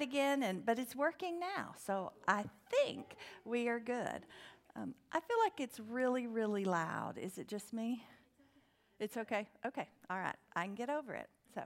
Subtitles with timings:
[0.00, 1.74] again, and, but it's working now.
[1.84, 4.24] So I think we are good.
[4.74, 7.18] Um, I feel like it's really, really loud.
[7.18, 8.06] Is it just me?
[8.98, 9.46] It's okay?
[9.66, 9.88] Okay.
[10.08, 10.36] All right.
[10.56, 11.28] I can get over it.
[11.54, 11.62] So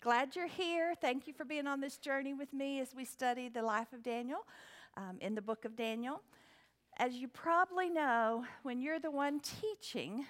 [0.00, 0.94] glad you're here.
[1.00, 4.02] Thank you for being on this journey with me as we study the life of
[4.02, 4.40] Daniel
[4.96, 6.20] um, in the book of Daniel.
[6.98, 10.26] As you probably know, when you're the one teaching,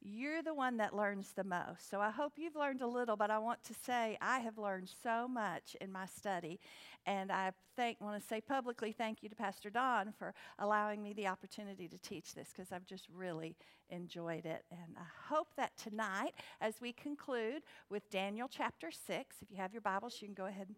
[0.00, 1.90] you're the one that learns the most.
[1.90, 4.90] So I hope you've learned a little, but I want to say I have learned
[5.02, 6.60] so much in my study.
[7.06, 11.12] And I thank, want to say publicly thank you to Pastor Don for allowing me
[11.14, 13.56] the opportunity to teach this because I've just really
[13.90, 14.64] enjoyed it.
[14.70, 19.72] And I hope that tonight, as we conclude with Daniel chapter 6, if you have
[19.72, 20.68] your Bibles, you can go ahead.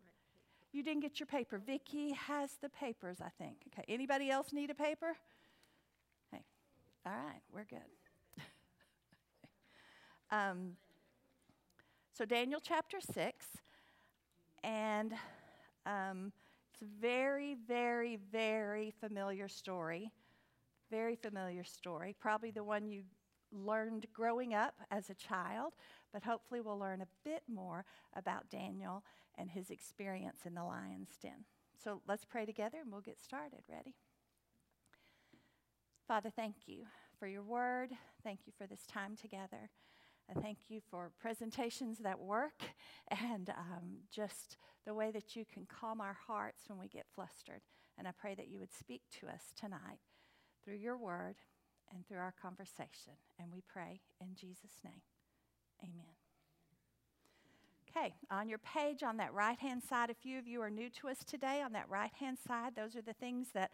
[0.73, 1.59] You didn't get your paper.
[1.59, 3.57] Vicki has the papers, I think.
[3.73, 3.85] Okay.
[3.93, 5.17] Anybody else need a paper?
[6.31, 6.45] Hey.
[7.05, 8.00] All right, we're good.
[10.31, 10.77] Um,
[12.13, 13.47] so, Daniel chapter 6,
[14.63, 15.13] and
[15.87, 16.33] um,
[16.73, 20.13] it's a very, very, very familiar story.
[20.91, 22.15] Very familiar story.
[22.19, 23.03] Probably the one you
[23.53, 25.73] learned growing up as a child,
[26.13, 29.03] but hopefully we'll learn a bit more about Daniel
[29.37, 31.45] and his experience in the lion's den.
[31.83, 33.61] So let's pray together and we'll get started.
[33.69, 33.95] Ready?
[36.07, 36.85] Father, thank you
[37.19, 37.91] for your word.
[38.23, 39.71] Thank you for this time together.
[40.41, 42.63] Thank you for presentations that work
[43.09, 47.63] and um, just the way that you can calm our hearts when we get flustered.
[47.99, 49.99] And I pray that you would speak to us tonight
[50.65, 51.37] through your word
[51.93, 53.15] and through our conversation.
[53.39, 55.03] And we pray in Jesus' name.
[55.83, 56.15] Amen.
[57.91, 60.89] Okay, on your page on that right hand side, a few of you are new
[61.01, 61.61] to us today.
[61.61, 63.73] On that right hand side, those are the things that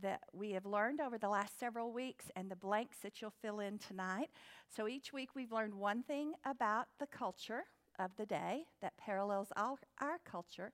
[0.00, 3.60] that we have learned over the last several weeks and the blanks that you'll fill
[3.60, 4.30] in tonight.
[4.74, 7.64] So each week we've learned one thing about the culture
[7.98, 10.72] of the day that parallels our, our culture,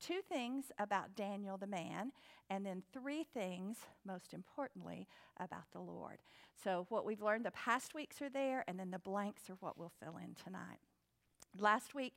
[0.00, 2.12] two things about Daniel the man,
[2.50, 6.18] and then three things, most importantly, about the Lord.
[6.62, 9.76] So what we've learned the past weeks are there, and then the blanks are what
[9.76, 10.78] we'll fill in tonight.
[11.58, 12.14] Last week,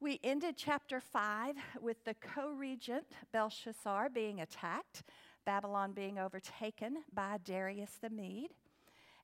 [0.00, 5.02] we ended chapter 5 with the co regent Belshazzar being attacked.
[5.44, 8.52] Babylon being overtaken by Darius the Mede.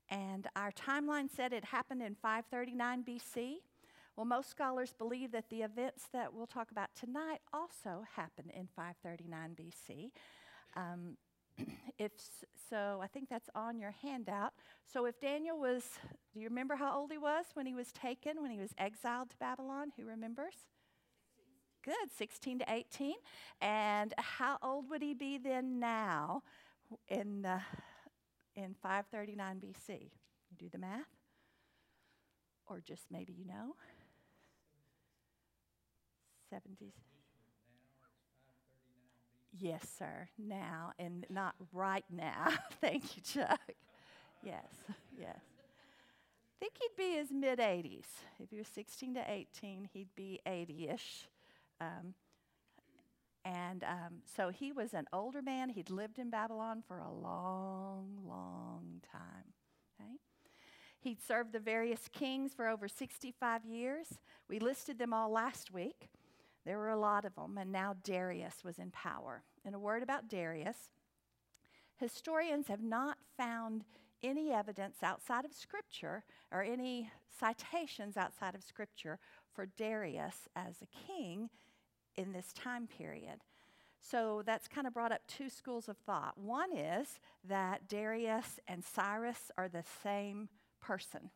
[0.08, 3.56] And our timeline said it happened in 539 BC.
[4.16, 8.68] Well, most scholars believe that the events that we'll talk about tonight also happened in
[8.74, 10.10] 539 BC.
[10.76, 11.16] Um,
[11.98, 12.12] if
[12.68, 14.52] so, I think that's on your handout.
[14.92, 15.84] So, if Daniel was,
[16.34, 19.30] do you remember how old he was when he was taken, when he was exiled
[19.30, 19.92] to Babylon?
[19.96, 20.54] Who remembers?
[21.82, 23.14] Good, 16 to 18.
[23.60, 26.42] And how old would he be then now
[27.08, 27.60] in, uh,
[28.54, 29.90] in 539 BC?
[29.90, 31.06] You do the math?
[32.66, 33.74] Or just maybe you know?
[36.52, 36.92] 70s.
[39.58, 40.28] Yes, sir.
[40.38, 42.48] Now and not right now.
[42.80, 43.60] Thank you, Chuck.
[44.42, 44.64] Yes,
[45.18, 45.36] yes.
[45.36, 48.04] I think he'd be his mid 80s.
[48.38, 51.28] If he was 16 to 18, he'd be 80 ish.
[51.80, 52.14] Um,
[53.44, 55.70] and um, so he was an older man.
[55.70, 59.54] He'd lived in Babylon for a long, long time.
[59.98, 60.12] Okay?
[61.00, 64.18] He'd served the various kings for over 65 years.
[64.48, 66.10] We listed them all last week.
[66.66, 69.42] There were a lot of them, and now Darius was in power.
[69.64, 70.90] And a word about Darius
[72.00, 73.84] historians have not found
[74.22, 79.18] any evidence outside of Scripture or any citations outside of Scripture
[79.54, 81.48] for Darius as a king
[82.16, 83.40] in this time period.
[84.02, 86.38] So that's kind of brought up two schools of thought.
[86.38, 90.48] One is that Darius and Cyrus are the same
[90.80, 91.30] person,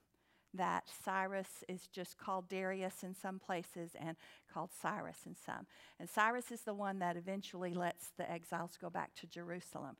[0.55, 4.17] that Cyrus is just called Darius in some places and
[4.53, 5.67] called Cyrus in some.
[6.01, 9.97] And Cyrus is the one that eventually lets the exiles go back to Jerusalem.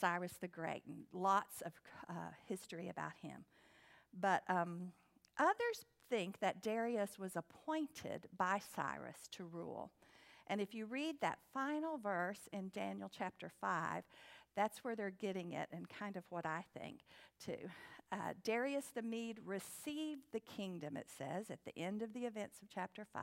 [0.00, 1.72] Cyrus the Great, and lots of
[2.10, 3.44] uh, history about him.
[4.18, 4.92] But um,
[5.38, 9.90] others think that Darius was appointed by Cyrus to rule.
[10.48, 14.04] And if you read that final verse in Daniel chapter 5,
[14.56, 17.00] that's where they're getting it, and kind of what I think
[17.44, 17.68] too.
[18.10, 22.58] Uh, Darius the Mede received the kingdom, it says, at the end of the events
[22.62, 23.22] of chapter 5,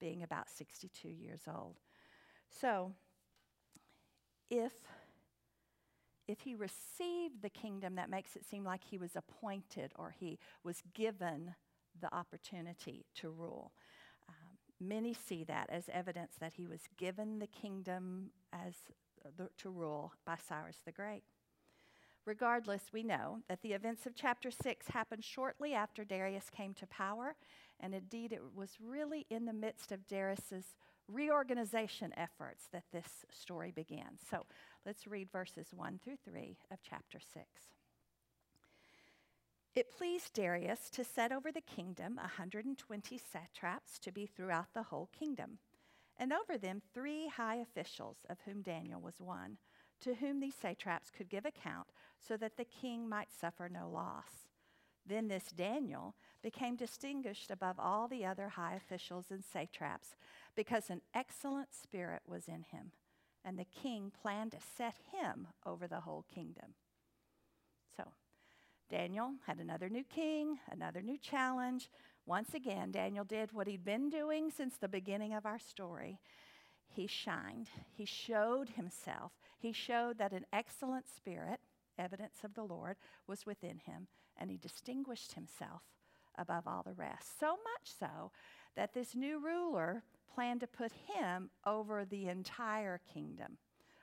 [0.00, 1.76] being about 62 years old.
[2.48, 2.92] So,
[4.48, 4.72] if
[6.28, 10.38] if he received the kingdom, that makes it seem like he was appointed or he
[10.62, 11.54] was given
[12.00, 13.72] the opportunity to rule.
[14.82, 18.74] Many see that as evidence that he was given the kingdom as
[19.24, 21.22] uh, the, to rule by Cyrus the Great.
[22.24, 26.86] Regardless, we know that the events of chapter 6 happened shortly after Darius came to
[26.86, 27.34] power,
[27.80, 30.76] and indeed it was really in the midst of Darius's
[31.08, 34.18] reorganization efforts that this story began.
[34.30, 34.46] So
[34.86, 37.44] let's read verses 1 through 3 of chapter 6.
[39.74, 44.82] It pleased Darius to set over the kingdom a 120 satraps to be throughout the
[44.82, 45.60] whole kingdom,
[46.18, 49.56] and over them three high officials, of whom Daniel was one,
[50.00, 51.86] to whom these satraps could give account
[52.20, 54.50] so that the king might suffer no loss.
[55.06, 60.16] Then this Daniel became distinguished above all the other high officials and satraps
[60.54, 62.92] because an excellent spirit was in him,
[63.42, 66.74] and the king planned to set him over the whole kingdom.
[68.92, 71.88] Daniel had another new king, another new challenge.
[72.26, 76.20] Once again, Daniel did what he'd been doing since the beginning of our story.
[76.88, 81.58] He shined, he showed himself, he showed that an excellent spirit,
[81.98, 82.96] evidence of the Lord,
[83.26, 85.80] was within him, and he distinguished himself
[86.36, 87.40] above all the rest.
[87.40, 88.30] So much so
[88.76, 90.02] that this new ruler
[90.34, 93.56] planned to put him over the entire kingdom,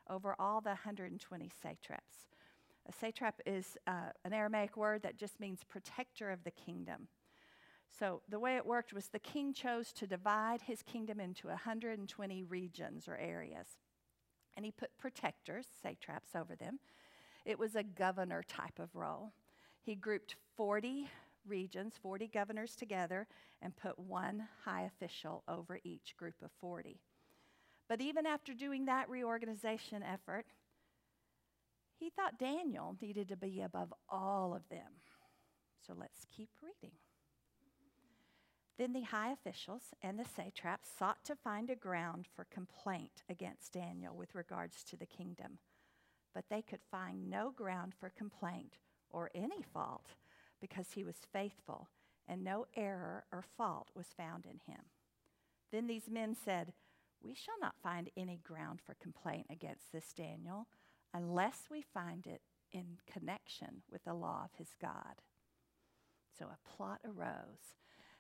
[0.09, 2.28] over all the 120 satraps.
[2.89, 7.07] A satrap is uh, an Aramaic word that just means protector of the kingdom.
[7.99, 12.43] So the way it worked was the king chose to divide his kingdom into 120
[12.45, 13.67] regions or areas.
[14.55, 16.79] And he put protectors, satraps, over them.
[17.45, 19.33] It was a governor type of role.
[19.81, 21.09] He grouped 40
[21.47, 23.27] regions, 40 governors together,
[23.61, 26.99] and put one high official over each group of 40.
[27.87, 30.45] But even after doing that reorganization effort,
[31.99, 35.01] he thought Daniel needed to be above all of them.
[35.85, 36.95] So let's keep reading.
[38.77, 43.73] Then the high officials and the satraps sought to find a ground for complaint against
[43.73, 45.57] Daniel with regards to the kingdom.
[46.33, 48.77] But they could find no ground for complaint
[49.09, 50.13] or any fault
[50.61, 51.89] because he was faithful
[52.25, 54.83] and no error or fault was found in him.
[55.71, 56.71] Then these men said,
[57.21, 60.67] We shall not find any ground for complaint against this Daniel
[61.13, 62.41] unless we find it
[62.71, 65.21] in connection with the law of his God.
[66.37, 67.75] So a plot arose.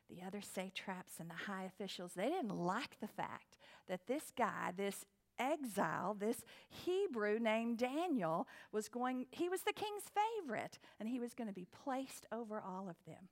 [0.09, 3.57] The other satraps and the high officials, they didn't like the fact
[3.87, 5.05] that this guy, this
[5.37, 10.09] exile, this Hebrew named Daniel, was going, he was the king's
[10.41, 13.29] favorite, and he was going to be placed over all of them.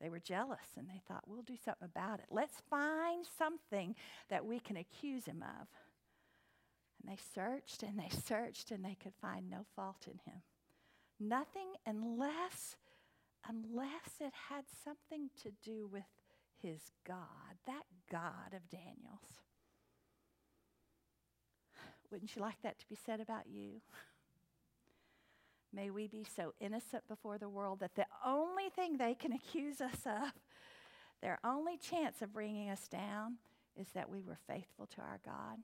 [0.00, 2.26] They were jealous and they thought, we'll do something about it.
[2.30, 3.94] Let's find something
[4.28, 5.68] that we can accuse him of.
[7.06, 10.42] And they searched and they searched and they could find no fault in him.
[11.20, 12.76] Nothing unless
[13.48, 16.02] unless it had something to do with
[16.60, 19.40] his God, that God of Daniel's.
[22.10, 23.80] Wouldn't you like that to be said about you?
[25.72, 29.80] May we be so innocent before the world that the only thing they can accuse
[29.80, 30.32] us of,
[31.22, 33.36] their only chance of bringing us down,
[33.76, 35.58] is that we were faithful to our God.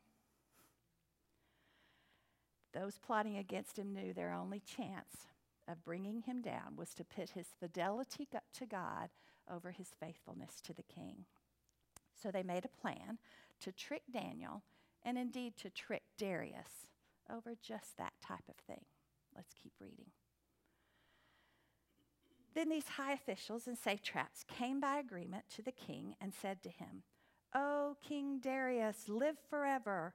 [2.72, 5.26] Those plotting against him knew their only chance
[5.68, 9.10] of bringing him down was to pit his fidelity to God
[9.50, 11.24] over his faithfulness to the king.
[12.20, 13.18] So they made a plan
[13.60, 14.62] to trick Daniel
[15.04, 16.88] and indeed to trick Darius
[17.30, 18.84] over just that type of thing.
[19.34, 20.10] Let's keep reading.
[22.54, 26.68] Then these high officials and satraps came by agreement to the king and said to
[26.68, 27.02] him,
[27.54, 30.14] O King Darius, live forever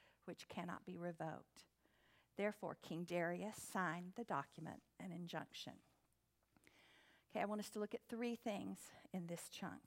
[0.25, 1.65] which cannot be revoked.
[2.37, 5.73] Therefore, King Darius signed the document and injunction.
[7.31, 8.77] Okay, I want us to look at three things
[9.13, 9.81] in this chunk.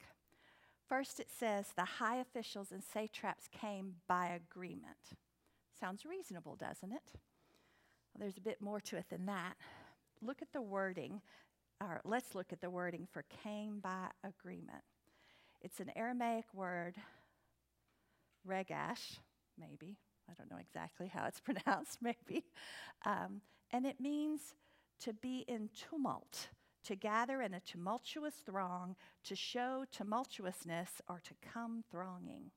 [0.88, 5.16] First, it says the high officials and satraps came by agreement.
[5.78, 7.12] Sounds reasonable, doesn't it?
[8.12, 9.56] Well, there's a bit more to it than that.
[10.22, 11.20] Look at the wording,
[11.80, 14.84] or let's look at the wording for came by agreement.
[15.60, 16.96] It's an Aramaic word,
[18.44, 19.18] regash,
[19.58, 19.96] maybe,
[20.31, 22.45] I don't know exactly how it's pronounced, maybe.
[23.04, 23.40] Um,
[23.71, 24.54] and it means
[25.00, 26.49] to be in tumult,
[26.85, 32.50] to gather in a tumultuous throng, to show tumultuousness, or to come thronging.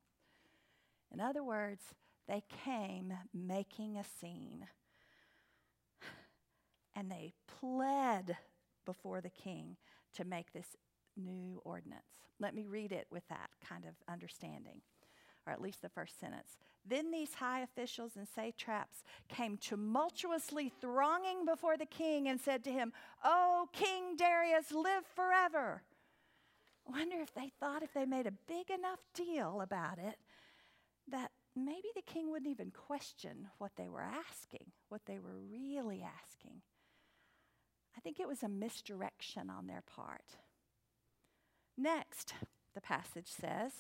[1.12, 1.84] In other words,
[2.28, 4.68] they came making a scene.
[6.96, 8.36] And they pled
[8.84, 9.78] before the king
[10.16, 10.76] to make this
[11.16, 12.24] new ordinance.
[12.40, 14.82] Let me read it with that kind of understanding.
[15.48, 16.58] Or at least the first sentence.
[16.86, 22.72] Then these high officials and satraps came tumultuously thronging before the king and said to
[22.72, 22.92] him,
[23.24, 25.84] Oh, King Darius, live forever.
[26.86, 30.18] Wonder if they thought if they made a big enough deal about it,
[31.10, 36.04] that maybe the king wouldn't even question what they were asking, what they were really
[36.04, 36.62] asking.
[37.98, 40.38] I think it was a misdirection on their part.
[41.77, 42.34] Next,
[42.74, 43.74] the passage says,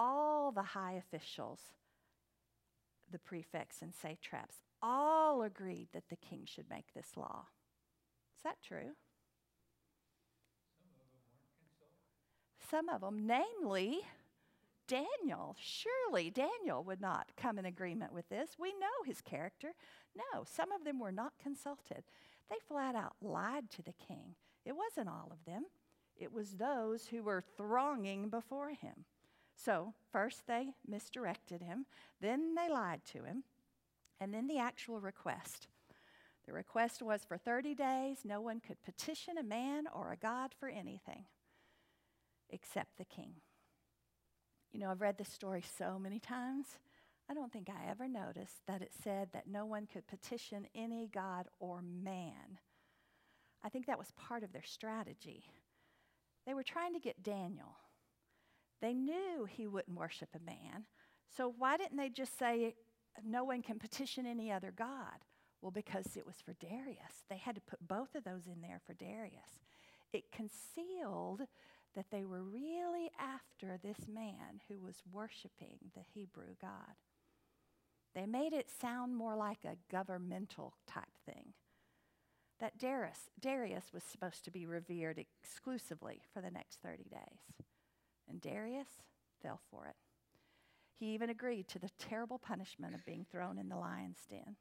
[0.00, 1.60] all the high officials,
[3.12, 7.44] the prefects and satraps, all agreed that the king should make this law.
[8.34, 8.96] Is that true?
[12.70, 14.00] Some of them, namely
[14.88, 15.54] Daniel.
[15.60, 18.56] Surely Daniel would not come in agreement with this.
[18.58, 19.74] We know his character.
[20.16, 22.04] No, some of them were not consulted.
[22.48, 24.34] They flat out lied to the king.
[24.64, 25.64] It wasn't all of them,
[26.16, 29.04] it was those who were thronging before him.
[29.62, 31.86] So, first they misdirected him,
[32.20, 33.44] then they lied to him,
[34.18, 35.68] and then the actual request.
[36.46, 40.54] The request was for 30 days, no one could petition a man or a God
[40.58, 41.26] for anything
[42.48, 43.34] except the king.
[44.72, 46.66] You know, I've read this story so many times.
[47.28, 51.08] I don't think I ever noticed that it said that no one could petition any
[51.12, 52.58] God or man.
[53.62, 55.44] I think that was part of their strategy.
[56.46, 57.76] They were trying to get Daniel.
[58.80, 60.86] They knew he wouldn't worship a man.
[61.36, 62.74] So why didn't they just say,
[63.24, 65.24] no one can petition any other God?
[65.60, 67.24] Well, because it was for Darius.
[67.28, 69.60] They had to put both of those in there for Darius.
[70.12, 71.42] It concealed
[71.94, 76.96] that they were really after this man who was worshiping the Hebrew God.
[78.14, 81.52] They made it sound more like a governmental type thing.
[82.58, 87.66] That Darius, Darius was supposed to be revered exclusively for the next 30 days.
[88.30, 89.02] And Darius
[89.42, 89.96] fell for it.
[90.98, 94.56] He even agreed to the terrible punishment of being thrown in the lion's den.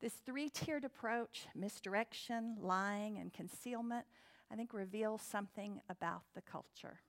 [0.00, 4.06] This three tiered approach misdirection, lying, and concealment
[4.50, 7.00] I think reveals something about the culture,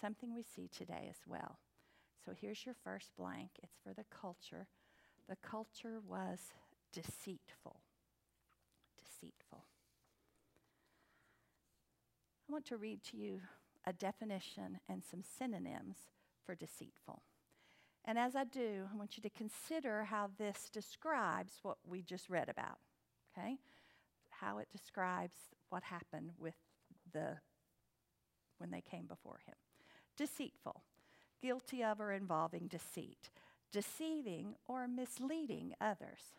[0.00, 1.58] something we see today as well.
[2.24, 3.50] So here's your first blank.
[3.62, 4.68] It's for the culture.
[5.28, 6.38] The culture was
[6.92, 7.80] deceitful.
[8.98, 9.64] Deceitful.
[12.48, 13.40] I want to read to you
[13.86, 15.96] a definition and some synonyms
[16.44, 17.22] for deceitful.
[18.04, 22.30] And as I do, I want you to consider how this describes what we just
[22.30, 22.78] read about,
[23.36, 23.58] okay?
[24.30, 25.36] How it describes
[25.70, 26.54] what happened with
[27.12, 27.38] the
[28.58, 29.54] when they came before him.
[30.16, 30.82] Deceitful
[31.42, 33.30] guilty of or involving deceit,
[33.72, 36.34] deceiving or misleading others.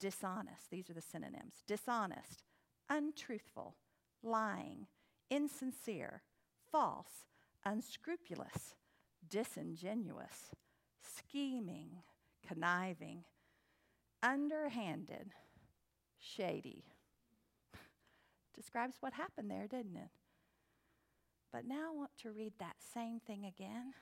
[0.00, 2.42] Dishonest, these are the synonyms dishonest,
[2.90, 3.76] untruthful,
[4.22, 4.86] lying,
[5.30, 6.22] insincere,
[6.72, 7.26] false,
[7.64, 8.74] unscrupulous,
[9.28, 10.50] disingenuous,
[11.00, 11.98] scheming,
[12.46, 13.24] conniving,
[14.22, 15.32] underhanded,
[16.18, 16.84] shady.
[18.56, 20.10] Describes what happened there, didn't it?
[21.52, 23.92] But now I want to read that same thing again.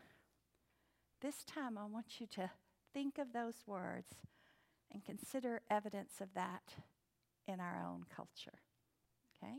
[1.20, 2.50] This time I want you to
[2.94, 4.14] think of those words
[4.92, 6.74] and consider evidence of that
[7.48, 8.60] in our own culture.
[9.42, 9.56] Okay?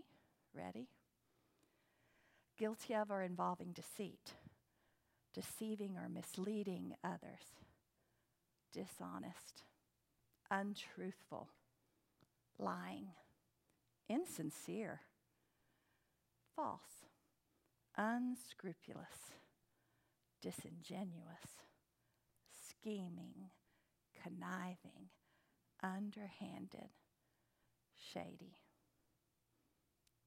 [0.53, 0.87] Ready?
[2.61, 4.33] Guilty of or involving deceit,
[5.33, 7.57] deceiving or misleading others,
[8.71, 9.63] dishonest,
[10.51, 11.49] untruthful,
[12.59, 13.07] lying,
[14.07, 15.01] insincere,
[16.55, 17.01] false
[17.97, 19.33] unscrupulous,
[20.41, 21.65] disingenuous,
[22.49, 23.49] scheming,
[24.23, 25.09] conniving,
[25.83, 26.89] underhanded,
[27.95, 28.57] shady.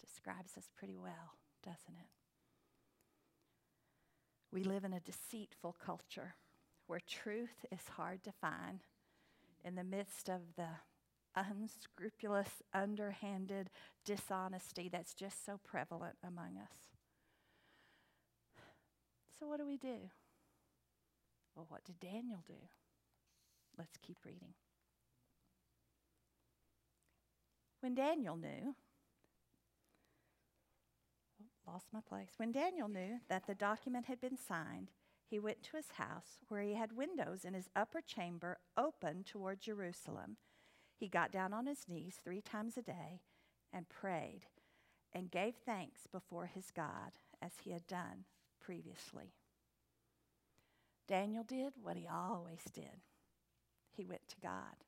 [0.00, 2.23] Describes us pretty well, doesn't it?
[4.54, 6.36] We live in a deceitful culture
[6.86, 8.84] where truth is hard to find
[9.64, 10.68] in the midst of the
[11.34, 13.68] unscrupulous, underhanded
[14.04, 16.76] dishonesty that's just so prevalent among us.
[19.40, 20.08] So, what do we do?
[21.56, 22.54] Well, what did Daniel do?
[23.76, 24.54] Let's keep reading.
[27.80, 28.76] When Daniel knew,
[31.66, 32.30] lost my place.
[32.36, 34.90] When Daniel knew that the document had been signed,
[35.26, 39.60] he went to his house where he had windows in his upper chamber open toward
[39.60, 40.36] Jerusalem.
[40.96, 43.22] He got down on his knees three times a day
[43.72, 44.42] and prayed
[45.12, 48.24] and gave thanks before his God as he had done
[48.60, 49.34] previously.
[51.06, 53.02] Daniel did what he always did
[53.96, 54.84] he went to God.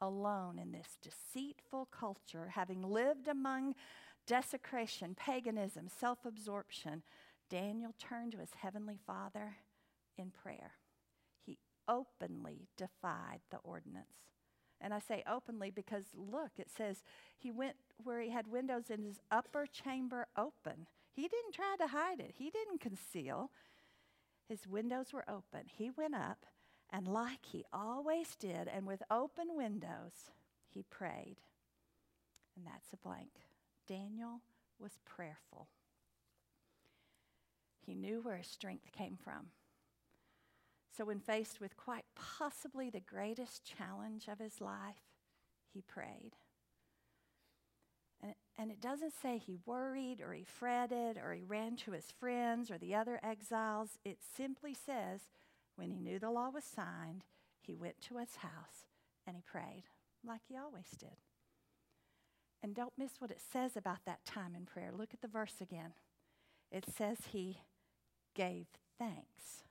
[0.00, 3.74] Alone in this deceitful culture, having lived among
[4.26, 7.02] desecration, paganism, self absorption,
[7.48, 9.56] Daniel turned to his heavenly Father
[10.16, 10.72] in prayer.
[11.44, 11.58] He
[11.88, 14.06] openly defied the ordinance.
[14.80, 17.02] And I say openly because look, it says
[17.36, 20.86] he went where he had windows in his upper chamber open.
[21.12, 23.50] He didn't try to hide it, he didn't conceal.
[24.48, 25.66] His windows were open.
[25.68, 26.44] He went up,
[26.90, 30.32] and like he always did, and with open windows,
[30.68, 31.36] he prayed.
[32.56, 33.30] And that's a blank.
[33.90, 34.40] Daniel
[34.78, 35.66] was prayerful.
[37.84, 39.48] He knew where his strength came from.
[40.96, 45.02] So, when faced with quite possibly the greatest challenge of his life,
[45.72, 46.36] he prayed.
[48.22, 52.12] And, and it doesn't say he worried or he fretted or he ran to his
[52.12, 53.98] friends or the other exiles.
[54.04, 55.22] It simply says
[55.74, 57.24] when he knew the law was signed,
[57.60, 58.86] he went to his house
[59.26, 59.84] and he prayed
[60.24, 61.16] like he always did.
[62.62, 64.90] And don't miss what it says about that time in prayer.
[64.92, 65.94] Look at the verse again.
[66.70, 67.58] It says he
[68.34, 68.66] gave
[68.98, 69.64] thanks.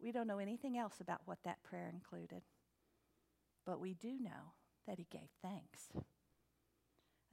[0.00, 2.42] We don't know anything else about what that prayer included,
[3.64, 4.52] but we do know
[4.86, 5.92] that he gave thanks.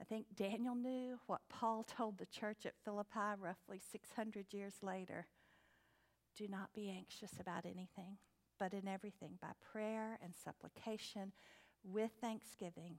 [0.00, 5.26] I think Daniel knew what Paul told the church at Philippi roughly 600 years later.
[6.36, 8.18] Do not be anxious about anything,
[8.58, 11.32] but in everything, by prayer and supplication,
[11.84, 12.96] with thanksgiving,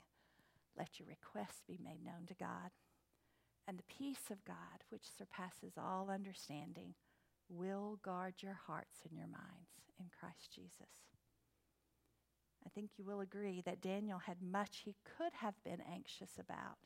[0.77, 2.72] let your requests be made known to God.
[3.68, 6.96] And the peace of God, which surpasses all understanding,
[7.50, 10.89] will guard your hearts and your minds in Christ Jesus.
[12.65, 16.77] I think you will agree that Daniel had much he could have been anxious about,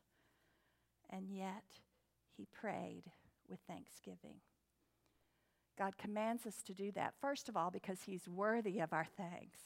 [1.10, 1.82] and yet
[2.36, 3.12] he prayed
[3.48, 4.42] with thanksgiving.
[5.78, 9.60] God commands us to do that, first of all, because he's worthy of our thanks.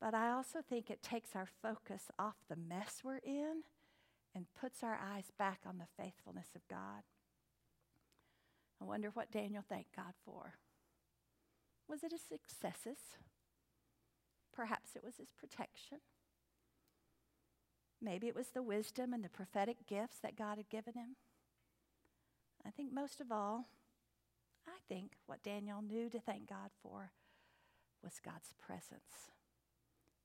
[0.00, 3.64] But I also think it takes our focus off the mess we're in
[4.34, 7.02] and puts our eyes back on the faithfulness of God.
[8.80, 10.54] I wonder what Daniel thanked God for.
[11.86, 12.98] Was it his successes?
[14.54, 15.98] Perhaps it was his protection.
[18.00, 21.16] Maybe it was the wisdom and the prophetic gifts that God had given him.
[22.64, 23.66] I think most of all,
[24.66, 27.12] I think what Daniel knew to thank God for
[28.02, 29.30] was God's presence.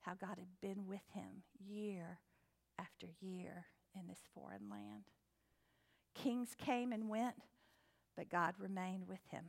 [0.05, 2.19] How God had been with him year
[2.77, 3.65] after year
[3.95, 5.05] in this foreign land.
[6.13, 7.35] Kings came and went,
[8.15, 9.45] but God remained with him.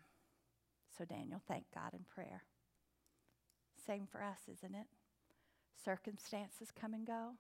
[0.96, 2.44] So Daniel thanked God in prayer.
[3.86, 4.86] Same for us, isn't it?
[5.84, 7.32] Circumstances come and go.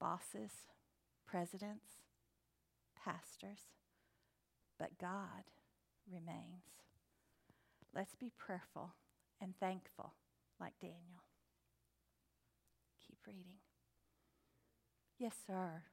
[0.00, 0.52] Bosses,
[1.26, 1.90] presidents,
[3.04, 3.58] pastors,
[4.78, 5.50] but God
[6.10, 6.62] remains.
[7.94, 8.94] Let's be prayerful
[9.40, 10.14] and thankful
[10.60, 11.22] like Daniel.
[13.26, 13.58] Reading.
[15.18, 15.84] Yes, sir.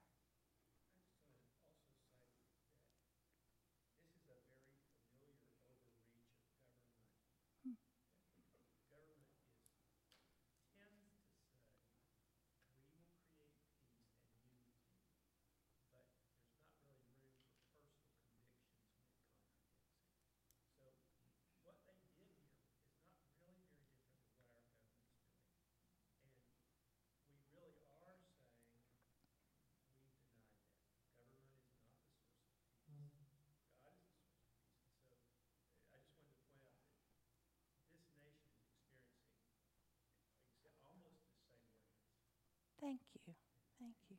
[42.90, 43.34] Thank you.
[43.80, 44.16] Thank you.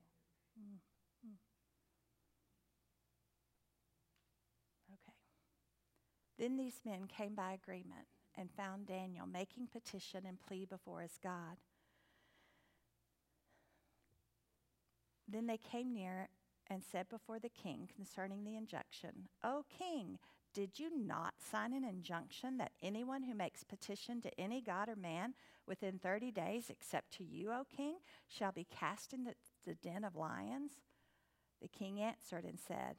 [0.57, 0.79] Mm,
[1.27, 1.35] mm.
[4.93, 5.17] Okay.
[6.39, 8.07] Then these men came by agreement
[8.39, 11.57] and found Daniel making petition and plea before his God.
[15.27, 16.29] Then they came near
[16.69, 20.21] and said before the king concerning the injunction, O king,
[20.53, 24.97] did you not sign an injunction that anyone who makes petition to any god or
[24.97, 25.35] man
[25.67, 29.35] within 30 days, except to you, O king, shall be cast into
[29.65, 30.73] the den of lions?
[31.63, 32.97] The king answered and said,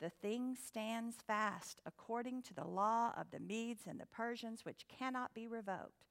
[0.00, 4.86] The thing stands fast according to the law of the Medes and the Persians, which
[4.88, 6.06] cannot be revoked.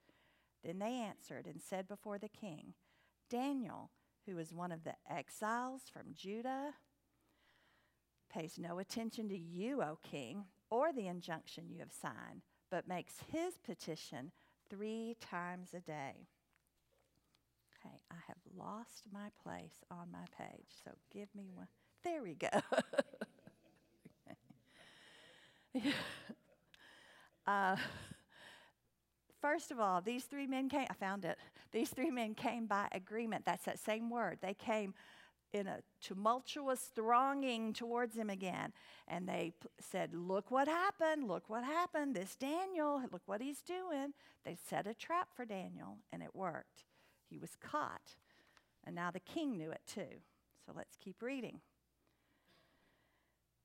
[0.64, 2.74] Then they answered and said before the king,
[3.30, 3.92] Daniel,
[4.26, 6.74] who is one of the exiles from Judah,
[8.30, 13.14] pays no attention to you, O king or the injunction you have signed, but makes
[13.32, 14.32] his petition
[14.70, 16.28] three times a day.
[17.86, 21.68] Okay, I have lost my place on my page, so give me one.
[22.04, 22.50] There we go.
[27.48, 27.76] uh,
[29.42, 31.38] first of all, these three men came, I found it.
[31.72, 33.46] These three men came by agreement.
[33.46, 34.40] That's that same word.
[34.42, 34.94] They came
[35.54, 38.74] in a tumultuous thronging towards him again.
[39.08, 42.16] And they p- said, Look what happened, look what happened.
[42.16, 44.14] This Daniel, look what he's doing.
[44.46, 46.86] They set a trap for Daniel, and it worked.
[47.30, 48.16] He was caught.
[48.84, 50.22] And now the king knew it too.
[50.66, 51.60] So let's keep reading.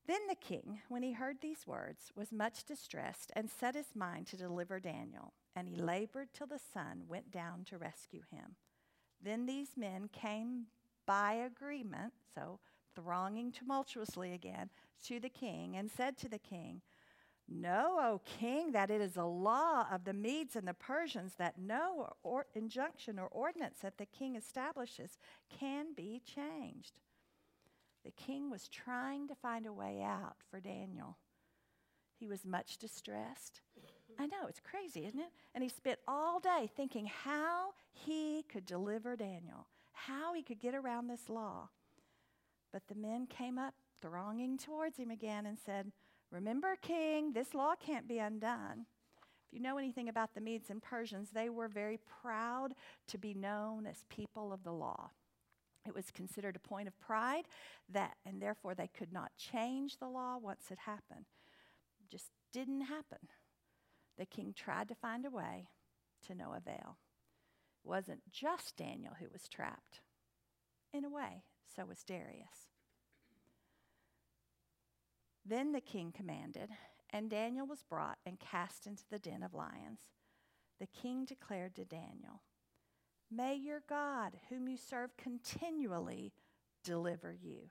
[0.06, 4.28] Then the king, when he heard these words, was much distressed and set his mind
[4.28, 5.32] to deliver Daniel.
[5.56, 8.54] And he labored till the sun went down to rescue him.
[9.20, 10.66] Then these men came
[11.06, 12.58] by agreement, so
[12.94, 14.70] thronging tumultuously again,
[15.04, 16.80] to the king, and said to the king,
[17.48, 21.58] Know, O king, that it is a law of the Medes and the Persians that
[21.58, 25.16] no or injunction or ordinance that the king establishes
[25.48, 26.98] can be changed.
[28.04, 31.18] The king was trying to find a way out for Daniel.
[32.18, 33.60] He was much distressed.
[34.18, 35.30] I know, it's crazy, isn't it?
[35.54, 40.74] And he spent all day thinking how he could deliver Daniel how he could get
[40.74, 41.70] around this law.
[42.72, 45.92] But the men came up, thronging towards him again, and said,
[46.30, 48.86] Remember, king, this law can't be undone.
[49.46, 52.74] If you know anything about the Medes and Persians, they were very proud
[53.08, 55.10] to be known as people of the law.
[55.86, 57.44] It was considered a point of pride
[57.88, 61.26] that, and therefore they could not change the law once it happened.
[62.10, 63.28] Just didn't happen.
[64.18, 65.68] The king tried to find a way
[66.26, 66.98] to no avail
[67.86, 70.00] wasn't just Daniel who was trapped.
[70.92, 71.44] In a way,
[71.74, 72.70] so was Darius.
[75.44, 76.70] Then the king commanded,
[77.10, 80.00] and Daniel was brought and cast into the den of lions.
[80.80, 82.42] The king declared to Daniel,
[83.30, 86.32] May your God, whom you serve continually,
[86.84, 87.70] deliver you.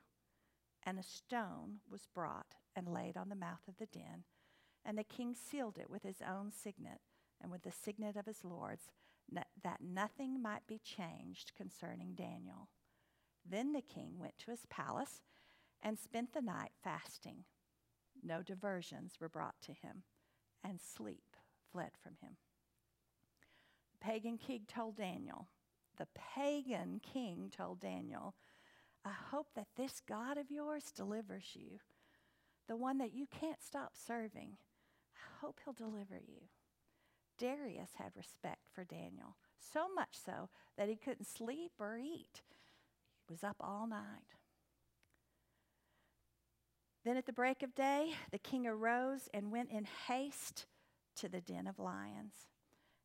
[0.82, 4.24] And a stone was brought and laid on the mouth of the den,
[4.84, 7.00] and the king sealed it with his own signet
[7.42, 8.90] and with the signet of his lords
[9.32, 12.68] that nothing might be changed concerning Daniel.
[13.48, 15.22] Then the king went to his palace
[15.82, 17.44] and spent the night fasting.
[18.22, 20.04] No diversions were brought to him,
[20.64, 21.36] and sleep
[21.70, 22.36] fled from him.
[23.92, 25.48] The pagan king told Daniel,
[25.96, 28.34] the pagan king told Daniel,
[29.04, 31.78] I hope that this God of yours delivers you,
[32.68, 34.56] the one that you can't stop serving.
[35.14, 36.42] I hope he'll deliver you.
[37.38, 42.42] Darius had respect for Daniel, so much so that he couldn't sleep or eat.
[43.26, 44.34] He was up all night.
[47.04, 50.66] Then at the break of day, the king arose and went in haste
[51.16, 52.34] to the den of lions.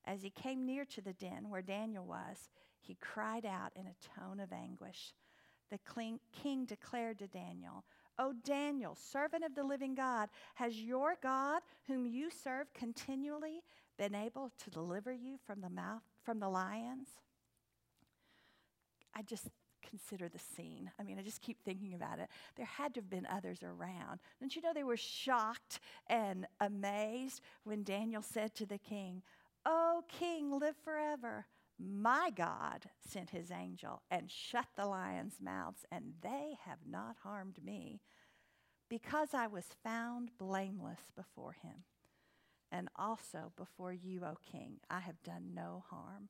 [0.06, 4.20] As he came near to the den where Daniel was, he cried out in a
[4.20, 5.14] tone of anguish.
[5.70, 5.80] The
[6.34, 7.86] king declared to Daniel,
[8.18, 13.62] O Daniel, servant of the living God, has your God, whom you serve continually,
[14.02, 17.08] been able to deliver you from the mouth from the lions?
[19.16, 19.48] I just
[19.88, 20.90] consider the scene.
[21.00, 22.28] I mean, I just keep thinking about it.
[22.56, 24.20] There had to have been others around.
[24.40, 29.22] Don't you know they were shocked and amazed when Daniel said to the king,
[29.68, 31.46] O king, live forever.
[31.78, 37.64] My God sent his angel and shut the lions' mouths, and they have not harmed
[37.64, 38.02] me,
[38.90, 41.84] because I was found blameless before him
[42.72, 46.30] and also before you, O king, I have done no harm.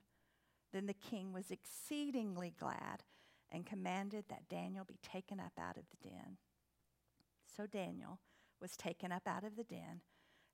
[0.73, 3.03] Then the king was exceedingly glad
[3.51, 6.37] and commanded that Daniel be taken up out of the den.
[7.55, 8.19] So Daniel
[8.61, 10.01] was taken up out of the den,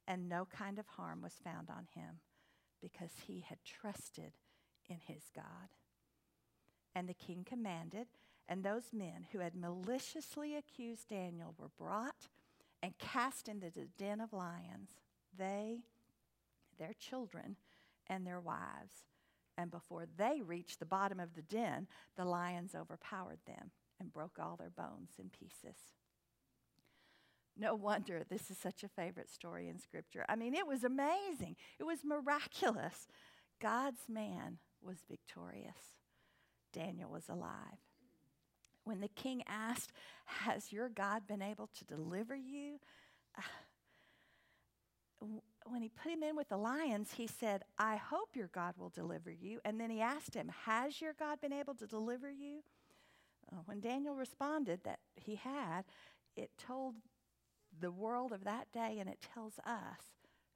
[0.08, 2.20] and no kind of harm was found on him
[2.82, 4.34] because he had trusted
[4.90, 5.70] in his God.
[6.96, 8.08] And the king commanded,
[8.50, 12.30] and those men who had maliciously accused Daniel were brought
[12.82, 14.92] and cast into the den of lions
[15.38, 15.80] they,
[16.80, 17.56] their children,
[18.08, 19.06] and their wives.
[19.58, 24.38] And before they reached the bottom of the den, the lions overpowered them and broke
[24.40, 25.78] all their bones in pieces.
[27.60, 30.24] No wonder this is such a favorite story in Scripture.
[30.30, 33.08] I mean, it was amazing, it was miraculous.
[33.60, 35.98] God's man was victorious,
[36.72, 37.80] Daniel was alive.
[38.84, 39.92] When the king asked,
[40.26, 42.80] Has your God been able to deliver you?
[43.38, 43.44] Ah,
[45.20, 48.90] When he put him in with the lions, he said, I hope your God will
[48.90, 49.60] deliver you.
[49.66, 52.64] And then he asked him, Has your God been able to deliver you?
[53.52, 55.84] Uh, when Daniel responded that he had,
[56.36, 56.96] it told
[57.80, 60.02] the world of that day and it tells us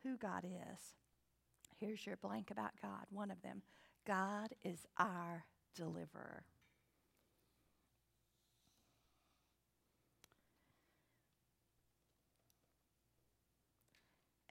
[0.03, 0.93] who God is.
[1.79, 3.63] Here's your blank about God, one of them
[4.05, 5.45] God is our
[5.75, 6.43] deliverer.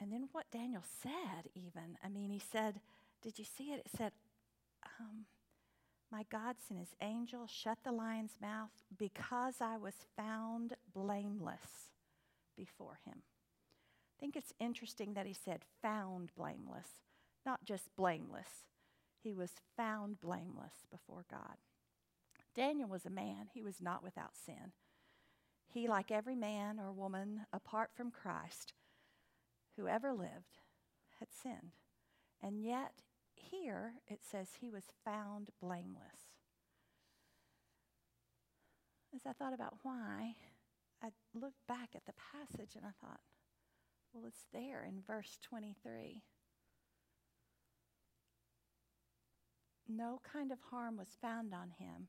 [0.01, 2.81] And then what Daniel said, even, I mean, he said,
[3.23, 3.83] Did you see it?
[3.85, 4.13] It said,
[4.99, 5.27] um,
[6.11, 11.91] My God sent his angel, shut the lion's mouth, because I was found blameless
[12.57, 13.17] before him.
[13.19, 16.89] I think it's interesting that he said found blameless,
[17.45, 18.65] not just blameless.
[19.23, 21.57] He was found blameless before God.
[22.55, 24.73] Daniel was a man, he was not without sin.
[25.73, 28.73] He, like every man or woman apart from Christ,
[29.81, 30.61] who ever lived,
[31.19, 31.73] had sinned.
[32.43, 32.93] And yet,
[33.35, 36.35] here it says he was found blameless.
[39.15, 40.35] As I thought about why,
[41.03, 43.21] I looked back at the passage and I thought,
[44.13, 46.23] well, it's there in verse 23.
[49.89, 52.09] No kind of harm was found on him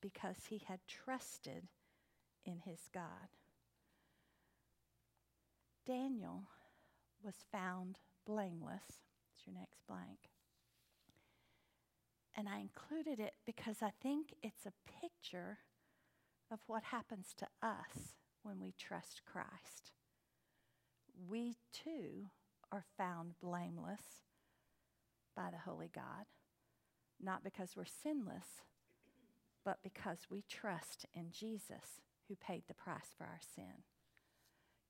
[0.00, 1.68] because he had trusted
[2.44, 3.28] in his God.
[5.86, 6.44] Daniel
[7.26, 9.02] was found blameless.
[9.32, 10.30] It's your next blank.
[12.36, 15.58] And I included it because I think it's a picture
[16.50, 19.90] of what happens to us when we trust Christ.
[21.28, 22.26] We too
[22.70, 24.22] are found blameless
[25.34, 26.26] by the Holy God,
[27.20, 28.62] not because we're sinless,
[29.64, 33.82] but because we trust in Jesus who paid the price for our sin.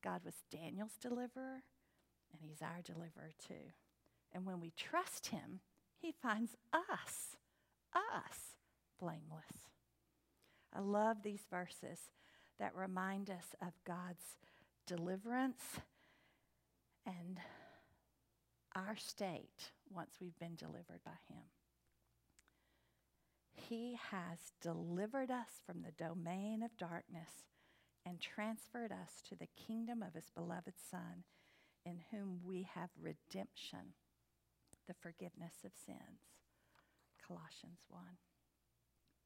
[0.03, 1.63] God was Daniel's deliverer,
[2.33, 3.73] and he's our deliverer too.
[4.33, 5.61] And when we trust him,
[5.99, 7.37] he finds us,
[7.95, 8.57] us,
[9.01, 9.71] blameless.
[10.75, 12.11] I love these verses
[12.59, 14.37] that remind us of God's
[14.87, 15.81] deliverance
[17.07, 17.39] and
[18.75, 21.45] our state once we've been delivered by him.
[23.53, 27.47] He has delivered us from the domain of darkness
[28.05, 31.25] and transferred us to the kingdom of his beloved Son,
[31.87, 33.95] in whom we have redemption,
[34.87, 36.21] the forgiveness of sins.
[37.27, 38.03] Colossians 1.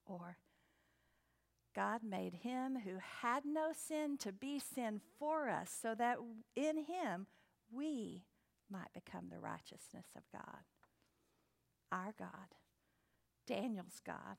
[0.06, 0.36] Or,
[1.74, 6.18] God made him who had no sin to be sin for us, so that
[6.54, 7.26] in him
[7.72, 8.24] we
[8.70, 10.62] might become the righteousness of God.
[11.90, 12.54] Our God
[13.50, 14.36] Daniel's God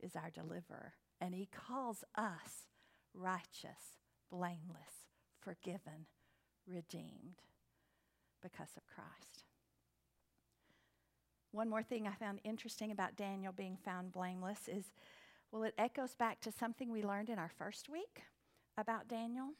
[0.00, 2.66] is our deliverer, and he calls us
[3.14, 4.00] righteous,
[4.32, 5.06] blameless,
[5.40, 6.06] forgiven,
[6.66, 7.42] redeemed
[8.42, 9.44] because of Christ.
[11.50, 14.92] One more thing I found interesting about Daniel being found blameless is
[15.50, 18.22] well, it echoes back to something we learned in our first week
[18.76, 19.52] about Daniel.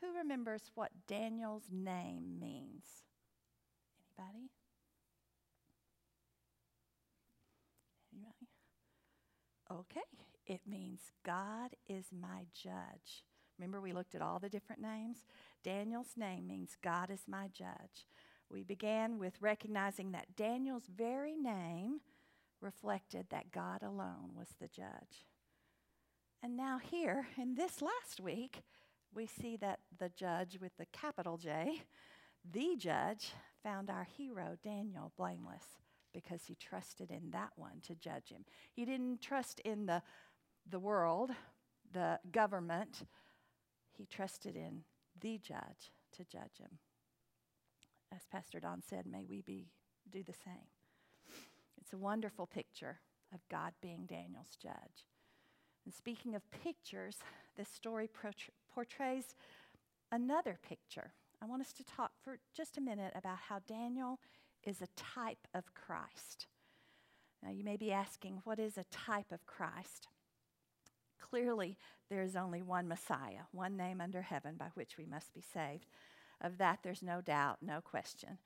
[0.00, 2.84] Who remembers what Daniel's name means?
[4.18, 4.50] Anybody?
[8.12, 8.48] Anybody?
[9.72, 10.00] Okay,
[10.46, 13.24] it means God is my judge.
[13.58, 15.24] Remember, we looked at all the different names?
[15.64, 18.06] Daniel's name means God is my judge.
[18.50, 22.00] We began with recognizing that Daniel's very name
[22.60, 25.26] reflected that God alone was the judge.
[26.42, 28.62] And now, here in this last week,
[29.14, 31.82] we see that the judge with the capital J,
[32.52, 35.64] the judge, found our hero, Daniel, blameless
[36.12, 38.44] because he trusted in that one to judge him.
[38.72, 40.02] He didn't trust in the,
[40.68, 41.30] the world,
[41.92, 43.06] the government.
[43.92, 44.82] He trusted in
[45.24, 46.78] the judge to judge him.
[48.14, 49.70] As Pastor Don said, may we be
[50.12, 50.68] do the same.
[51.80, 53.00] It's a wonderful picture
[53.32, 55.06] of God being Daniel's judge.
[55.86, 57.16] And speaking of pictures,
[57.56, 58.10] this story
[58.74, 59.34] portrays
[60.12, 61.14] another picture.
[61.40, 64.20] I want us to talk for just a minute about how Daniel
[64.62, 66.48] is a type of Christ.
[67.42, 70.08] Now, you may be asking, what is a type of Christ?
[71.30, 71.78] Clearly,
[72.10, 75.86] there is only one Messiah, one name under heaven by which we must be saved.
[76.40, 78.38] Of that, there's no doubt, no question.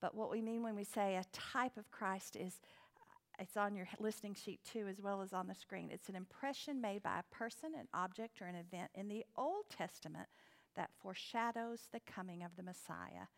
[0.00, 2.60] But what we mean when we say a type of Christ is
[3.00, 5.88] uh, it's on your listening sheet too, as well as on the screen.
[5.90, 9.64] It's an impression made by a person, an object, or an event in the Old
[9.70, 10.28] Testament
[10.76, 13.28] that foreshadows the coming of the Messiah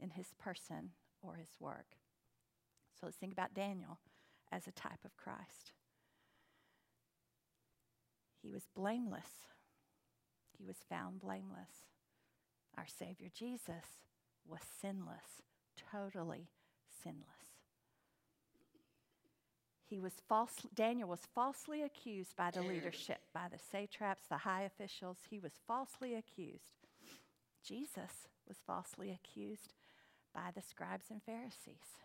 [0.00, 0.90] in his person
[1.22, 1.96] or his work.
[2.98, 3.98] So let's think about Daniel
[4.50, 5.72] as a type of Christ.
[8.48, 9.44] He was blameless,
[10.56, 11.84] he was found blameless.
[12.78, 13.84] Our Savior Jesus
[14.46, 15.42] was sinless,
[15.92, 16.48] totally
[17.04, 17.58] sinless.
[19.84, 24.62] He was false, Daniel was falsely accused by the leadership, by the satraps, the high
[24.62, 25.18] officials.
[25.28, 26.86] He was falsely accused.
[27.62, 29.74] Jesus was falsely accused
[30.34, 31.98] by the scribes and Pharisees.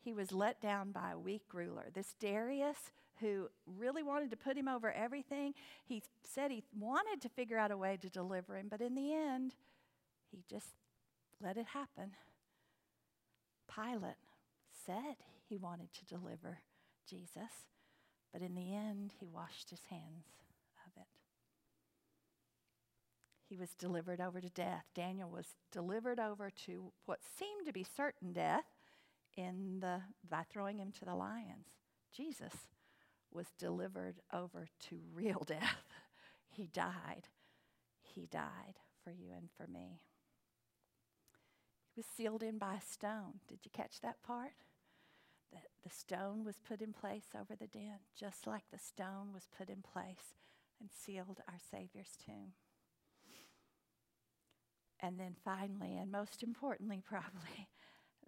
[0.00, 1.86] He was let down by a weak ruler.
[1.94, 7.28] This Darius, who really wanted to put him over everything, he said he wanted to
[7.28, 9.54] figure out a way to deliver him, but in the end,
[10.30, 10.74] he just
[11.40, 12.12] let it happen.
[13.74, 14.14] Pilate
[14.84, 15.16] said
[15.48, 16.58] he wanted to deliver
[17.08, 17.66] Jesus,
[18.32, 20.26] but in the end, he washed his hands
[20.86, 21.06] of it.
[23.48, 24.84] He was delivered over to death.
[24.94, 28.64] Daniel was delivered over to what seemed to be certain death
[29.36, 31.68] in the, by throwing him to the lions.
[32.12, 32.52] Jesus
[33.36, 35.84] was delivered over to real death.
[36.48, 37.28] he died.
[38.02, 40.00] He died for you and for me.
[41.94, 43.40] He was sealed in by a stone.
[43.46, 44.52] Did you catch that part?
[45.52, 49.48] That the stone was put in place over the den, just like the stone was
[49.56, 50.34] put in place
[50.80, 52.52] and sealed our Savior's tomb.
[55.00, 57.68] And then finally, and most importantly, probably,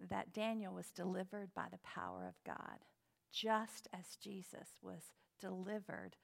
[0.09, 2.79] that Daniel was delivered by the power of God,
[3.31, 6.15] just as Jesus was delivered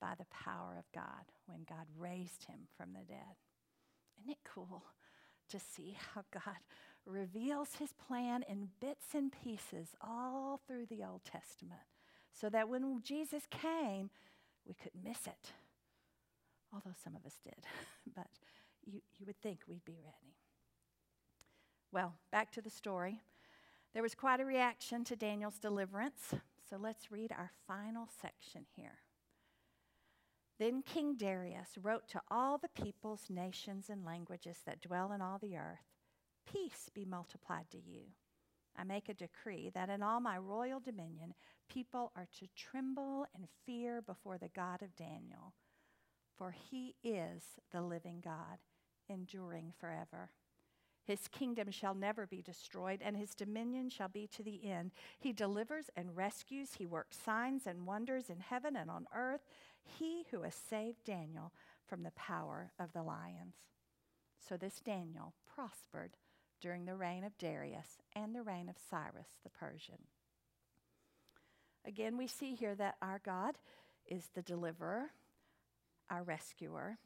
[0.00, 3.36] by the power of God when God raised him from the dead.
[4.20, 4.84] Isn't it cool
[5.50, 6.58] to see how God
[7.06, 11.80] reveals his plan in bits and pieces all through the Old Testament
[12.32, 14.10] so that when Jesus came,
[14.66, 15.52] we could miss it?
[16.72, 17.64] Although some of us did,
[18.14, 18.28] but
[18.84, 20.36] you, you would think we'd be ready.
[21.90, 23.20] Well, back to the story.
[23.94, 26.34] There was quite a reaction to Daniel's deliverance,
[26.68, 28.98] so let's read our final section here.
[30.58, 35.38] Then King Darius wrote to all the peoples, nations, and languages that dwell in all
[35.38, 35.88] the earth
[36.52, 38.04] Peace be multiplied to you.
[38.74, 41.34] I make a decree that in all my royal dominion,
[41.68, 45.52] people are to tremble and fear before the God of Daniel,
[46.36, 48.58] for he is the living God,
[49.08, 50.30] enduring forever.
[51.08, 54.92] His kingdom shall never be destroyed, and his dominion shall be to the end.
[55.18, 56.74] He delivers and rescues.
[56.74, 59.40] He works signs and wonders in heaven and on earth.
[59.98, 61.50] He who has saved Daniel
[61.86, 63.54] from the power of the lions.
[64.46, 66.18] So this Daniel prospered
[66.60, 70.08] during the reign of Darius and the reign of Cyrus the Persian.
[71.86, 73.56] Again, we see here that our God
[74.06, 75.06] is the deliverer,
[76.10, 76.98] our rescuer,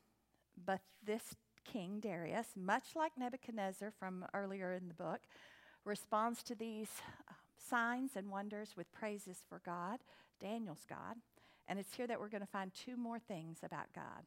[0.66, 5.20] but this King Darius, much like Nebuchadnezzar from earlier in the book,
[5.84, 6.88] responds to these
[7.28, 9.98] uh, signs and wonders with praises for God,
[10.40, 11.16] Daniel's God.
[11.68, 14.26] And it's here that we're going to find two more things about God.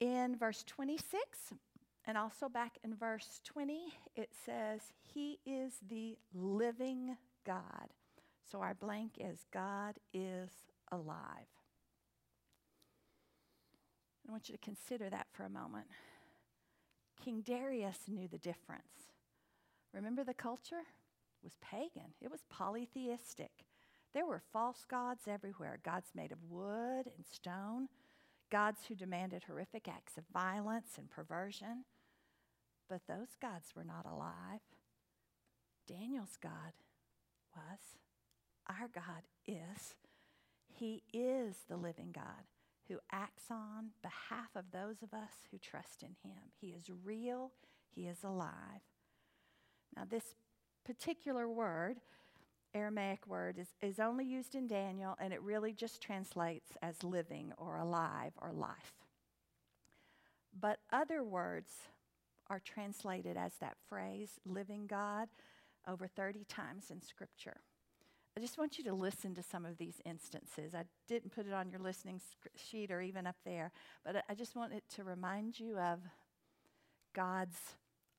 [0.00, 1.54] In verse 26,
[2.06, 7.88] and also back in verse 20, it says, He is the living God.
[8.50, 10.50] So our blank is God is
[10.90, 11.57] alive.
[14.28, 15.86] I want you to consider that for a moment.
[17.24, 19.12] King Darius knew the difference.
[19.94, 20.82] Remember the culture?
[21.40, 22.12] It was pagan.
[22.20, 23.50] It was polytheistic.
[24.12, 27.88] There were false gods everywhere gods made of wood and stone,
[28.50, 31.84] gods who demanded horrific acts of violence and perversion.
[32.88, 34.60] But those gods were not alive.
[35.86, 36.72] Daniel's God
[37.56, 37.78] was.
[38.68, 39.94] Our God is.
[40.68, 42.44] He is the living God
[42.88, 46.38] who acts on behalf of those of us who trust in him.
[46.60, 47.52] He is real,
[47.94, 48.82] he is alive.
[49.96, 50.34] Now, this
[50.84, 51.98] particular word,
[52.74, 57.52] Aramaic word, is, is only used in Daniel, and it really just translates as living
[57.58, 58.94] or alive or life.
[60.58, 61.72] But other words
[62.48, 65.28] are translated as that phrase, living God,
[65.86, 67.60] over 30 times in Scripture.
[68.38, 70.72] I just want you to listen to some of these instances.
[70.72, 72.20] I didn't put it on your listening
[72.54, 73.72] sheet or even up there,
[74.04, 75.98] but I just want it to remind you of
[77.16, 77.58] God's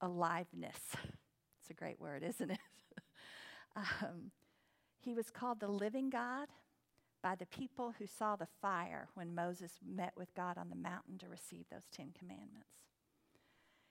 [0.02, 0.76] aliveness.
[1.62, 2.60] It's a great word, isn't it?
[3.78, 4.32] um,
[5.00, 6.50] he was called the living God
[7.24, 11.18] by the people who saw the fire when Moses met with God on the mountain
[11.20, 12.89] to receive those Ten Commandments.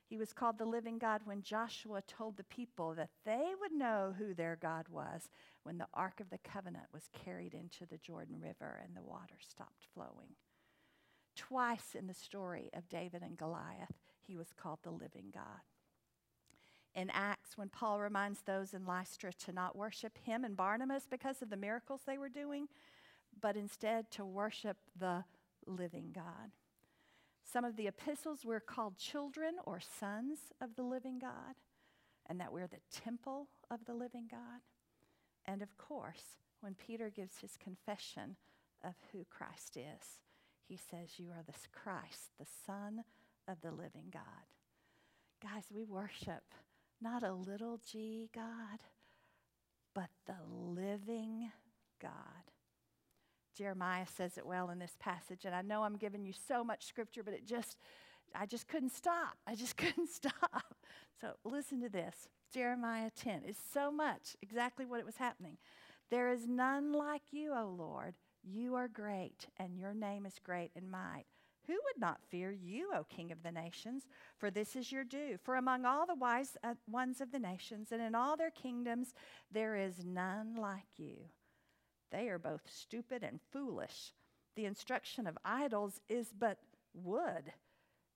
[0.09, 4.15] He was called the living God when Joshua told the people that they would know
[4.17, 5.29] who their God was
[5.65, 9.37] when the Ark of the Covenant was carried into the Jordan River and the water
[9.39, 10.35] stopped flowing.
[11.37, 13.95] Twice in the story of David and Goliath,
[14.27, 15.61] he was called the living God.
[16.95, 21.43] In Acts, when Paul reminds those in Lystra to not worship him and Barnabas because
[21.43, 22.67] of the miracles they were doing,
[23.41, 25.25] but instead to worship the
[25.67, 26.51] living God.
[27.51, 31.55] Some of the epistles we're called children or sons of the living God,
[32.27, 34.61] and that we're the temple of the living God.
[35.47, 38.37] And of course, when Peter gives his confession
[38.85, 40.19] of who Christ is,
[40.69, 43.05] he says, You are the Christ, the Son
[43.49, 44.23] of the living God.
[45.43, 46.43] Guys, we worship
[47.01, 48.81] not a little g God,
[49.95, 51.51] but the living
[52.03, 52.11] God.
[53.59, 56.87] Jeremiah says it well in this passage, and I know I'm giving you so much
[56.87, 57.77] scripture, but it just,
[58.33, 59.37] I just couldn't stop.
[59.49, 60.77] I just couldn't stop.
[61.21, 65.57] So listen to this Jeremiah 10 is so much exactly what it was happening.
[66.09, 68.15] There is none like you, O Lord.
[68.45, 71.25] You are great, and your name is great in might.
[71.67, 74.05] Who would not fear you, O King of the nations?
[74.39, 75.37] For this is your due.
[75.43, 79.13] For among all the wise uh, ones of the nations and in all their kingdoms,
[79.51, 81.17] there is none like you.
[82.11, 84.13] They are both stupid and foolish.
[84.57, 86.59] The instruction of idols is but
[86.95, 87.53] wood.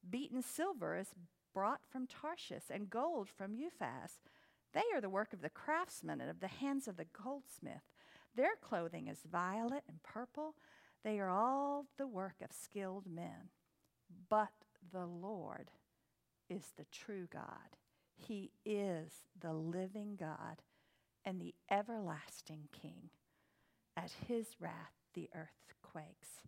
[0.09, 1.15] Beaten silver is
[1.55, 4.19] brought from Tarshish, and gold from Uphaz.
[4.73, 7.83] They are the work of the craftsman and of the hands of the goldsmith.
[8.35, 10.55] Their clothing is violet and purple
[11.03, 13.51] they are all the work of skilled men.
[14.29, 14.53] But
[14.93, 15.71] the Lord
[16.49, 17.77] is the true God.
[18.15, 20.63] He is the living God
[21.25, 23.11] and the everlasting King.
[23.97, 26.41] At his wrath, the earth quakes,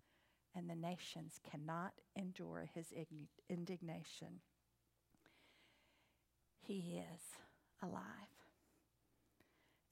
[0.54, 2.92] and the nations cannot endure his
[3.48, 4.40] indignation.
[6.60, 7.20] He is
[7.82, 8.02] alive.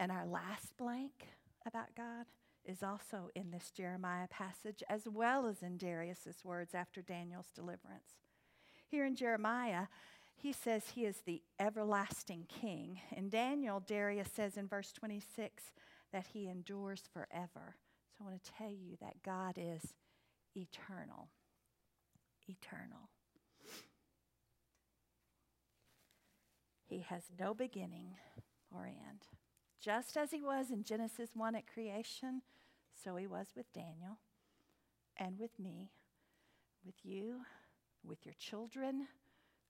[0.01, 1.29] And our last blank
[1.67, 2.27] about God
[2.65, 8.21] is also in this Jeremiah passage, as well as in Darius's words after Daniel's deliverance.
[8.87, 9.87] Here in Jeremiah,
[10.35, 13.01] he says he is the everlasting king.
[13.17, 15.71] In Daniel, Darius says in verse 26
[16.13, 17.77] that he endures forever.
[18.11, 19.95] So I want to tell you that God is
[20.55, 21.29] eternal.
[22.49, 23.09] Eternal.
[26.85, 28.17] He has no beginning
[28.71, 29.27] or end.
[29.81, 32.43] Just as he was in Genesis 1 at creation,
[33.03, 34.19] so he was with Daniel
[35.17, 35.91] and with me,
[36.85, 37.41] with you,
[38.05, 39.09] with your children,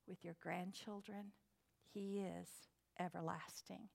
[0.08, 1.32] with your grandchildren.
[1.94, 2.48] He is
[2.98, 3.88] everlasting,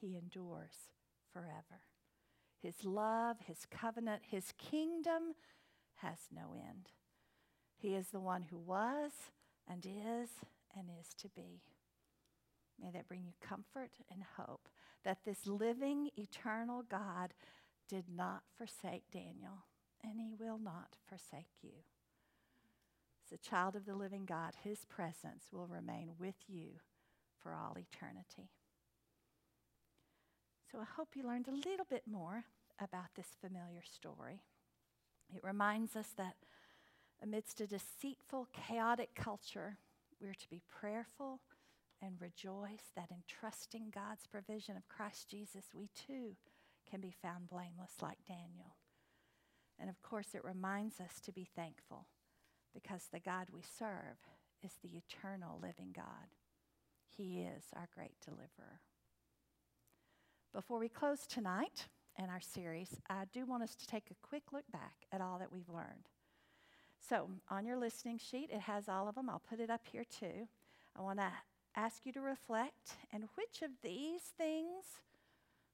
[0.00, 0.90] he endures
[1.32, 1.80] forever.
[2.62, 5.34] His love, his covenant, his kingdom
[5.96, 6.90] has no end.
[7.76, 9.10] He is the one who was
[9.68, 10.30] and is
[10.76, 11.62] and is to be.
[12.80, 14.68] May that bring you comfort and hope
[15.04, 17.34] that this living, eternal God
[17.88, 19.66] did not forsake Daniel,
[20.02, 21.82] and he will not forsake you.
[23.26, 26.80] As a child of the living God, his presence will remain with you
[27.42, 28.50] for all eternity.
[30.72, 32.44] So I hope you learned a little bit more
[32.80, 34.40] about this familiar story.
[35.28, 36.36] It reminds us that
[37.22, 39.76] amidst a deceitful, chaotic culture,
[40.18, 41.40] we're to be prayerful
[42.00, 46.36] and rejoice that in trusting God's provision of Christ Jesus, we too
[46.90, 48.76] can be found blameless like Daniel.
[49.78, 52.06] And of course, it reminds us to be thankful
[52.72, 54.16] because the God we serve
[54.62, 56.32] is the eternal living God.
[57.14, 58.80] He is our great deliverer.
[60.54, 61.86] Before we close tonight
[62.18, 65.38] in our series, I do want us to take a quick look back at all
[65.38, 66.10] that we've learned.
[67.08, 69.30] So, on your listening sheet, it has all of them.
[69.30, 70.46] I'll put it up here too.
[70.94, 71.32] I want to
[71.74, 74.84] ask you to reflect and which of these things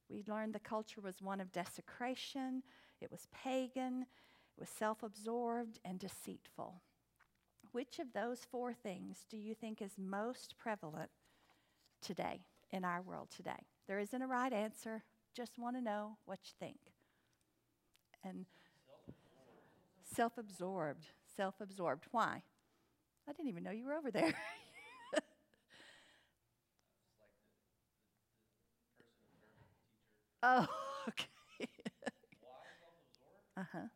[0.09, 2.63] we learned the culture was one of desecration,
[3.01, 6.81] it was pagan, it was self absorbed and deceitful.
[7.73, 11.11] Which of those four things do you think is most prevalent
[12.01, 13.67] today in our world today?
[13.89, 15.03] There isn't a right answer,
[15.35, 16.79] just want to know what you think.
[18.25, 18.47] And
[20.03, 22.05] self absorbed, self absorbed.
[22.11, 22.43] Why?
[23.29, 24.35] I didn't even know you were over there.
[30.43, 30.67] Oh,
[31.09, 31.27] okay.
[33.57, 33.89] uh huh.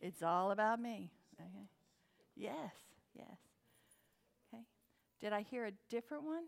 [0.00, 1.10] It's all about me.
[1.40, 1.66] Okay.
[2.36, 2.72] Yes,
[3.14, 3.38] yes.
[4.48, 4.62] Okay.
[5.20, 6.44] Did I hear a different one?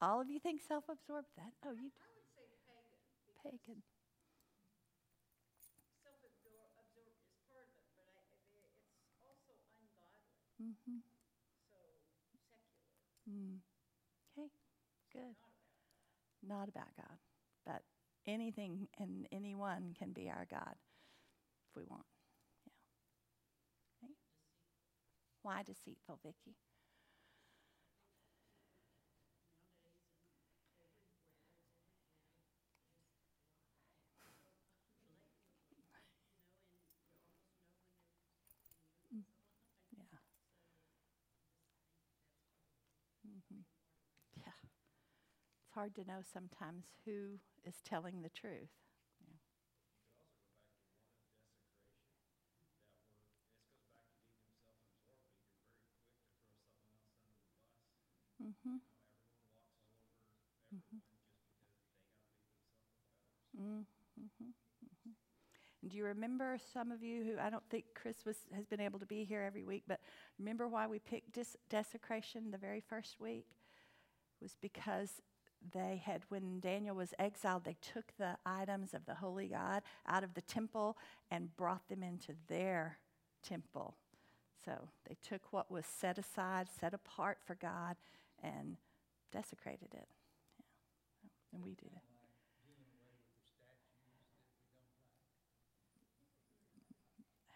[0.00, 1.52] All of you think self absorbed that?
[1.64, 1.88] Oh, you.
[1.88, 2.80] I would say pagan.
[3.42, 3.80] Pagan.
[6.04, 6.68] Self absorbed
[7.00, 7.16] is
[7.48, 8.28] part of it, but I,
[8.60, 10.28] it's also ungodly.
[10.60, 11.00] Mm-hmm.
[11.72, 11.80] So
[12.28, 12.60] secular.
[13.24, 13.64] Mm.
[14.36, 14.52] Okay,
[15.12, 15.36] good.
[16.44, 17.16] Not about God,
[18.26, 20.74] anything and anyone can be our God
[21.70, 22.06] if we want.
[24.02, 24.08] Yeah.
[25.40, 26.56] Why deceitful, Vicki?
[39.14, 39.22] Mm.
[39.96, 40.04] Yeah.
[43.28, 43.60] Mm-hmm
[45.76, 48.70] hard to know sometimes who is telling the truth.
[58.40, 58.80] Mhm.
[60.74, 60.98] Mm-hmm.
[63.58, 63.80] Mm-hmm.
[64.20, 65.10] Mm-hmm.
[65.82, 68.80] And do you remember some of you who I don't think Chris was, has been
[68.80, 70.00] able to be here every week, but
[70.38, 71.38] remember why we picked
[71.70, 73.46] desecration the very first week?
[74.42, 75.22] was because
[75.72, 80.24] they had, when Daniel was exiled, they took the items of the holy God out
[80.24, 80.96] of the temple
[81.30, 82.98] and brought them into their
[83.42, 83.96] temple.
[84.64, 87.96] So they took what was set aside, set apart for God,
[88.42, 88.76] and
[89.32, 90.08] desecrated it.
[91.22, 91.30] Yeah.
[91.54, 92.02] And we do that.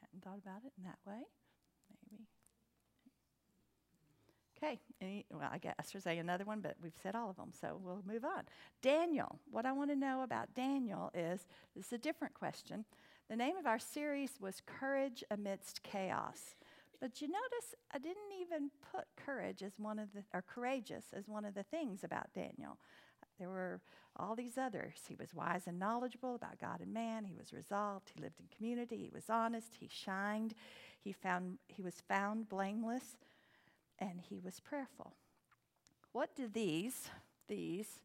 [0.00, 1.26] Hadn't thought about it in that way.
[2.10, 2.24] Maybe.
[4.62, 4.78] Okay.
[5.30, 8.02] Well, I guess there's a, another one, but we've said all of them, so we'll
[8.06, 8.42] move on.
[8.82, 9.38] Daniel.
[9.50, 12.84] What I want to know about Daniel is this is a different question.
[13.30, 16.56] The name of our series was Courage Amidst Chaos.
[17.00, 21.26] But you notice I didn't even put courage as one of the, or courageous as
[21.26, 22.76] one of the things about Daniel.
[23.38, 23.80] There were
[24.16, 24.98] all these others.
[25.08, 27.24] He was wise and knowledgeable about God and man.
[27.24, 28.10] He was resolved.
[28.14, 28.98] He lived in community.
[28.98, 29.76] He was honest.
[29.80, 30.54] He shined.
[31.02, 33.16] He found he was found blameless,
[34.00, 35.12] and he was prayerful.
[36.12, 37.08] What do these
[37.48, 38.00] these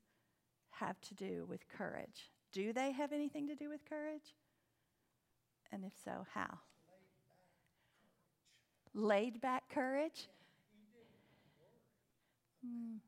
[0.71, 2.31] have to do with courage?
[2.51, 4.35] Do they have anything to do with courage?
[5.71, 6.59] And if so, how?
[8.93, 10.27] Laid back courage?
[12.65, 12.99] Mm.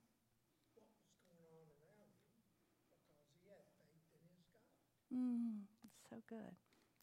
[5.14, 5.62] Mm,
[6.10, 6.56] so good.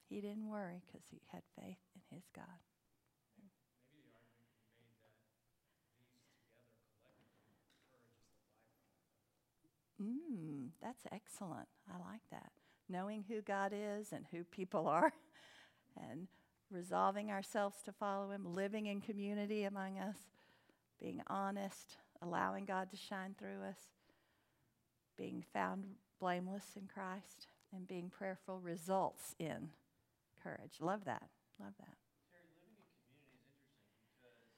[0.09, 2.45] He didn't worry because he had faith in his God.
[10.05, 11.69] Mm, that's excellent.
[11.89, 12.53] I like that.
[12.89, 15.13] Knowing who God is and who people are,
[16.11, 16.29] and
[16.71, 20.19] resolving ourselves to follow Him, living in community among us,
[21.01, 23.79] being honest, allowing God to shine through us,
[25.17, 25.85] being found
[26.21, 29.71] blameless in Christ and being prayerful results in
[30.43, 30.79] courage.
[30.81, 31.29] Love that.
[31.61, 31.97] Love that.
[32.31, 34.53] Terry, living in community is interesting because in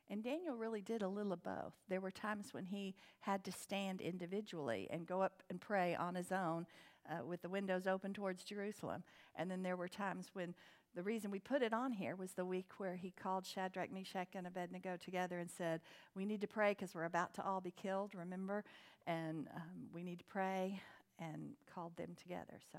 [0.08, 1.74] And Daniel really did a little of both.
[1.88, 6.14] There were times when he had to stand individually and go up and pray on
[6.14, 6.66] his own
[7.08, 9.04] uh, with the windows open towards Jerusalem.
[9.36, 10.54] And then there were times when
[10.94, 14.28] the reason we put it on here was the week where he called Shadrach, Meshach,
[14.34, 15.80] and Abednego together and said,
[16.14, 18.64] We need to pray because we're about to all be killed, remember?
[19.06, 20.80] And um, we need to pray
[21.18, 22.60] and called them together.
[22.72, 22.78] So,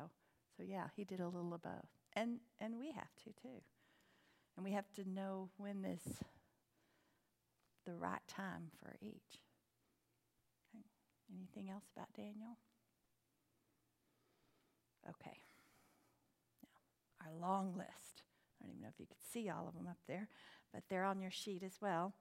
[0.58, 1.90] so yeah, he did a little of both.
[2.14, 3.62] And, and we have to too.
[4.56, 6.20] And we have to know when when is
[7.86, 9.40] the right time for each.
[10.74, 10.84] Okay.
[11.36, 12.58] Anything else about Daniel?
[15.10, 15.45] Okay.
[17.26, 18.24] Our long list.
[18.62, 20.30] I don't even know if you could see all of them up there,
[20.74, 22.14] but they're on your sheet as well.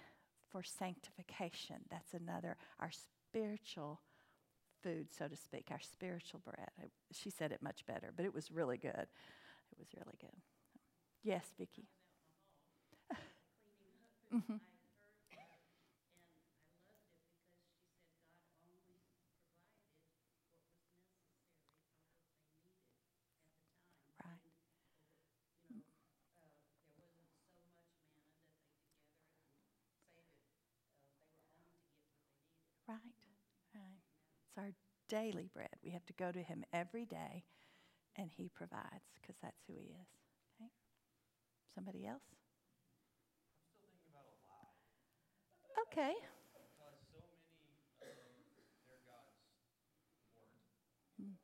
[0.50, 1.76] for sanctification.
[1.90, 4.00] That's another our spiritual
[4.82, 6.68] food, so to speak, our spiritual bread.
[6.80, 9.06] I, she said it much better, but it was really good.
[9.72, 10.36] It was really good.
[11.24, 11.88] Yes, Vicki.
[14.32, 14.60] Mhm.
[24.24, 24.40] Right.
[32.88, 32.98] Right,
[33.74, 34.00] right.
[34.46, 34.72] It's our
[35.08, 35.72] daily bread.
[35.82, 37.44] We have to go to Him every day,
[38.16, 40.08] and He provides because that's who He is.
[40.60, 40.70] Okay.
[41.74, 42.22] Somebody else?
[42.28, 44.76] I'm still thinking about a lie.
[45.88, 46.12] Okay.
[46.12, 46.70] Because
[47.96, 49.32] so many of their gods
[50.36, 50.60] weren't.
[51.20, 51.36] Mm.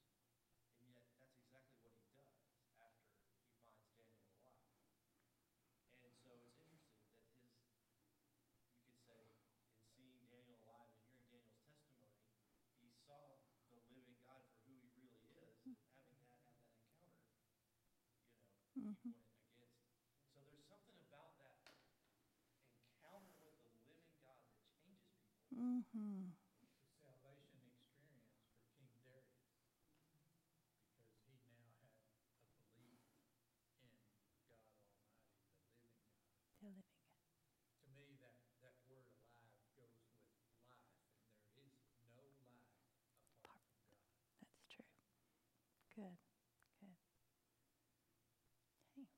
[0.75, 2.35] And yet, that's exactly what he does
[2.83, 4.67] after he finds Daniel alive.
[6.03, 7.63] And so it's interesting that his,
[8.67, 9.23] you could say,
[9.71, 12.43] in seeing Daniel alive and hearing Daniel's testimony,
[12.83, 13.39] he saw
[13.71, 17.63] the living God for who he really is, and having that, had that encounter,
[18.75, 19.15] you know, he Mhm.
[19.15, 19.87] went against.
[20.31, 21.57] So there's something about that
[22.85, 25.48] encounter with the living God that changes people.
[25.59, 26.31] Mm-hmm.
[26.63, 26.71] the
[27.03, 29.43] salvation experience for King Darius.
[30.87, 31.91] Because he now had
[32.55, 33.99] a belief in God Almighty,
[34.39, 35.03] the living God.
[36.63, 36.87] The living.
[37.83, 40.15] To me, that, that word alive goes with
[40.63, 40.95] life,
[41.51, 41.67] and
[42.15, 42.71] there is no life
[43.43, 44.15] apart from God.
[44.39, 44.87] That's true.
[45.91, 46.15] Good.
[46.79, 46.95] Good.
[48.95, 49.11] Hey.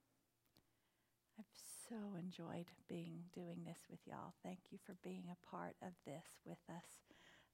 [1.38, 1.54] I've
[1.92, 4.34] so enjoyed being doing this with y'all.
[4.44, 6.86] Thank you for being a part of this with us.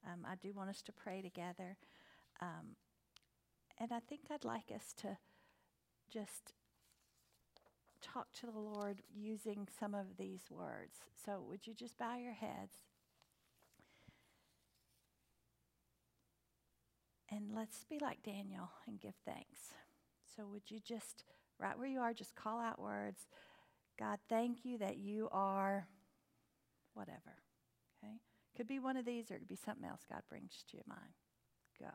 [0.06, 1.76] Um, I do want us to pray together.
[2.40, 2.76] Um,
[3.78, 5.18] and I think I'd like us to
[6.08, 6.52] just
[8.00, 10.98] talk to the Lord using some of these words.
[11.24, 12.76] So, would you just bow your heads?
[17.28, 19.74] And let's be like Daniel and give thanks.
[20.36, 21.24] So, would you just,
[21.58, 23.26] right where you are, just call out words
[23.98, 25.88] God, thank you that you are
[26.94, 27.42] whatever.
[28.02, 28.14] Okay?
[28.56, 30.84] Could be one of these or it could be something else God brings to your
[30.88, 31.14] mind.
[31.80, 31.90] Go.